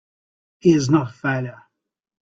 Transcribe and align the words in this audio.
He's 0.57 0.89
not 0.89 1.11
a 1.11 1.13
failure! 1.13 1.61